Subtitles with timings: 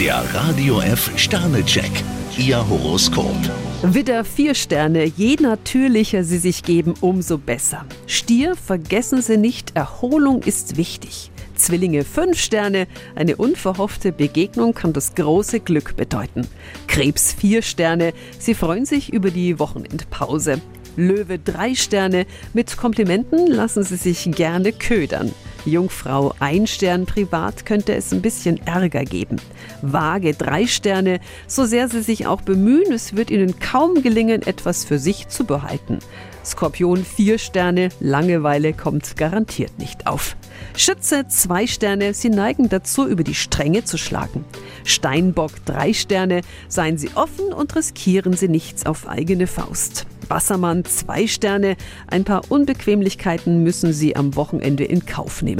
[0.00, 1.92] Der Radio F Sternecheck.
[2.36, 3.36] Ihr Horoskop.
[3.84, 7.84] Widder vier Sterne, je natürlicher Sie sich geben, umso besser.
[8.08, 11.30] Stier, vergessen Sie nicht, Erholung ist wichtig.
[11.54, 16.48] Zwillinge fünf Sterne, eine unverhoffte Begegnung kann das große Glück bedeuten.
[16.88, 20.60] Krebs vier Sterne, Sie freuen sich über die Wochenendpause.
[20.96, 25.30] Löwe drei Sterne, mit Komplimenten lassen Sie sich gerne ködern.
[25.64, 29.36] Jungfrau ein Stern privat könnte es ein bisschen Ärger geben.
[29.82, 34.84] Waage drei Sterne, so sehr Sie sich auch bemühen, es wird Ihnen kaum gelingen, etwas
[34.84, 35.98] für sich zu behalten.
[36.44, 40.36] Skorpion vier Sterne, Langeweile kommt garantiert nicht auf.
[40.76, 44.44] Schütze zwei Sterne, Sie neigen dazu, über die Stränge zu schlagen.
[44.84, 50.06] Steinbock drei Sterne, seien Sie offen und riskieren Sie nichts auf eigene Faust.
[50.28, 51.76] Wassermann zwei Sterne,
[52.06, 55.53] ein paar Unbequemlichkeiten müssen Sie am Wochenende in Kauf nehmen.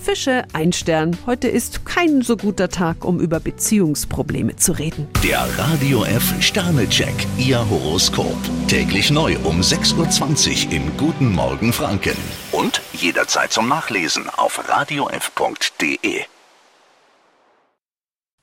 [0.00, 5.08] Fische ein Stern, heute ist kein so guter Tag, um über Beziehungsprobleme zu reden.
[5.22, 7.14] Der Radio F Sternecheck.
[7.36, 8.36] Ihr Horoskop.
[8.66, 12.16] Täglich neu um 6.20 Uhr im Guten Morgen Franken.
[12.52, 16.24] Und jederzeit zum Nachlesen auf radiof.de.